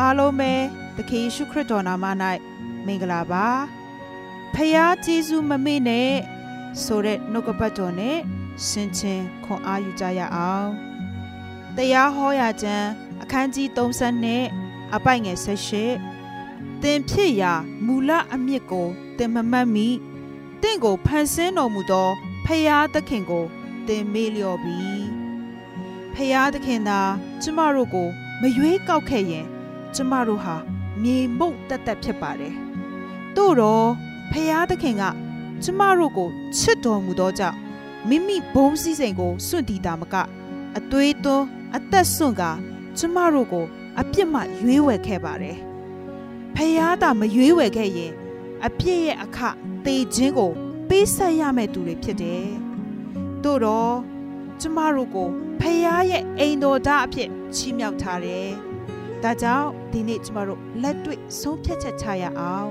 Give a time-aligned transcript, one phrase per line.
[0.00, 0.52] အားလုံးပဲ
[0.96, 2.04] သခင်ယေရှုခရစ်တော်နာမ၌
[2.86, 3.46] မင်္ဂလာပါ
[4.54, 6.10] ဖယားကျေးဇူးမမေ့နဲ့
[6.82, 8.18] ဆိုတဲ့နှုတ်ကပတ်တော်နဲ့
[8.66, 10.68] ဆင်ခြင်ခွန်အားယူကြရအောင်
[11.76, 12.88] တရားဟောရာကျမ်း
[13.22, 14.44] အခန်းကြီး30နဲ့
[14.94, 15.38] အပိုက်ငယ်
[16.14, 17.52] 78သင်ဖြစ်ရာ
[17.86, 18.88] မူလအမြစ်ကို
[19.18, 19.88] သင်မမှတ်မိ
[20.62, 22.08] တင့်ကိုဖန်ဆင်းတော်မူသော
[22.44, 23.44] ဖယားသခင်ကို
[23.86, 24.80] သင်မေ့လျော့ပြီ
[26.14, 27.00] ဖယားသခင်သာ
[27.42, 28.08] ကျမတို့ကို
[28.40, 29.46] မရွေးကောက်ခဲ့ရင်
[29.94, 30.56] ကျမတို့ဟာ
[31.02, 32.54] မြေမုတ်တက်တက်ဖြစ်ပါတယ်။
[33.36, 33.88] တို့တော့
[34.30, 35.04] ဖယားသခင်က
[35.62, 36.28] ကျမတို့ကို
[36.58, 37.58] ချစ်တော်မူသောကြောင့်
[38.08, 40.14] မိမိဘုံစည်းစိမ်ကိုစွန့်တီးတာမက
[40.76, 41.46] အသွေးသွန်း
[41.76, 42.42] အသက်စွန့်က
[42.98, 43.66] ကျမတို့ကို
[44.00, 45.58] အပြစ်မှရွေးဝယ်ခဲ့ပါတယ်။
[46.54, 48.12] ဖယားသာမရွေးဝယ်ခဲ့ရင်
[48.66, 49.38] အပြစ်ရဲ့အခ
[49.84, 50.52] သေခြင်းကို
[50.88, 52.46] ပေးဆက်ရမယ့်သူတွေဖြစ်တယ်။
[53.44, 53.94] တို့တော့
[54.60, 55.28] ကျမတို့ကို
[55.60, 58.48] ဖယားရဲ့အိမ်တော်သားအဖြစ်ချီးမြှောက်ထားတယ်။
[59.24, 62.70] ဒါကြောင့်ဒီနေ့ကျမတို့လက်တွေ့ဆုံးဖြတ်ချက်ချရအောင်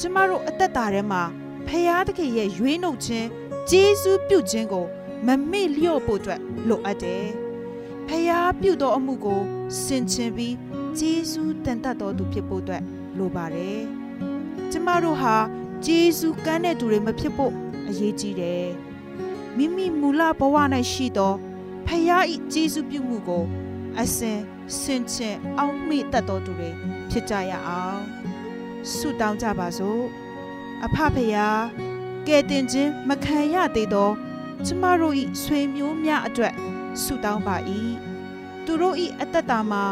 [0.00, 1.22] ကျမတို့အသက်တာထဲမှာ
[1.66, 3.26] ဖရာသခင်ရဲ့ရွေးနှုတ်ခြင်း
[3.70, 4.86] ဂျေဇုပြုခြင်းကို
[5.26, 7.26] မမေ့လျော့ဖို့အတွက်လိုအပ်တယ်
[8.06, 9.40] ဖရာပြုသောအမှုကို
[9.82, 10.54] ဆင်ခြင်ပြီး
[10.98, 12.82] ဂျေဇုတန်တတ်တော်သူဖြစ်ဖို့အတွက်
[13.18, 13.80] လိုပါတယ်
[14.70, 15.36] ကျမတို့ဟာ
[15.84, 17.52] ဂျေဇုကမ်းတဲ့သူတွေမဖြစ်ဖို့
[17.88, 18.68] အရေးကြီးတယ်
[19.56, 20.56] မိမိမူလဘဝ၌
[20.92, 21.34] ရှိသော
[21.86, 22.18] ဖရာ၏
[22.52, 23.44] ဂျေဇုပြုမှုကို
[24.00, 24.40] အစဉ်
[24.80, 26.70] ဆင်ခြင်အောင်မိတတ်တော်သူတွေ
[27.10, 28.02] ဖြစ်ကြရအောင်
[28.94, 30.02] ဆုတောင်းကြပါစို့
[30.84, 31.48] အဖဖေယာ
[32.26, 34.10] ကဲတင်ခြင်းမခံရသေးသော
[34.64, 36.54] ကျမတို့၏ဆွေမျိုးများအတွက်
[37.02, 37.56] ဆုတောင်းပါ၏
[38.64, 39.84] သူတို့၏အသက်တာမှာ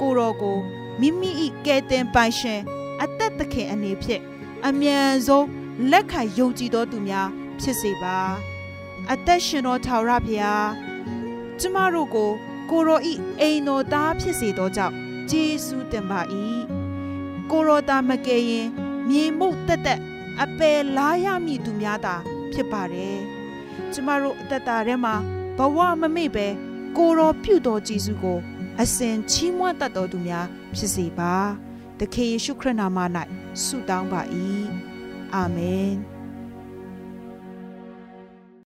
[0.00, 0.58] ကိုတော်ကို
[1.00, 1.30] မိမိ၏
[1.66, 2.60] ကဲတင်ပိုင်ရှင်
[3.02, 4.22] အသက်သခင်အနေဖြင့်
[4.66, 5.46] အမြန်ဆုံး
[5.90, 7.28] လက်ခံယုံကြည်သောသူများ
[7.60, 8.18] ဖြစ်စေပါ
[9.12, 10.68] အသက်ရှင်တော်ထာဝရဘုရား
[11.60, 12.32] ကျမတို့ကို
[12.70, 14.94] ကိုရောဤအိမ်တော်သားဖြစ်စေသောကြောင့်
[15.30, 16.20] ဂျေစုတင်ပါ၏
[17.50, 18.68] ကိုရောသားမကယ်ရင်
[19.08, 20.00] မြေမှုတ်တက်တက်
[20.42, 22.14] အပယ်လားရမည်သူများသာ
[22.52, 23.18] ဖြစ်ပါတယ်
[23.92, 25.14] ကျမတို့အသက်တာထဲမှာ
[25.58, 26.46] ဘဝမမေ့ပဲ
[26.96, 28.38] ကိုရောပြုတော်ဂျေစုကို
[28.80, 30.46] အစဉ်ချီးမွမ်းတတ်တော်သူများ
[30.76, 31.34] ဖြစ်စေပါ
[31.98, 32.98] သခင်ယေရှုခရစ်နာမ၌
[33.64, 34.20] ဆုတောင်းပါ၏
[35.34, 36.13] အာမင်